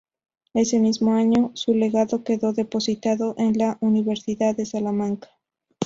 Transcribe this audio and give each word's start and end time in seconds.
Ese 0.55 0.79
mismo 0.79 1.13
año 1.13 1.51
su 1.53 1.75
legado 1.75 2.23
quedó 2.23 2.53
depositado 2.53 3.35
en 3.37 3.55
la 3.59 3.77
Universidad 3.81 4.55
de 4.57 4.65
Salamanca. 4.65 5.29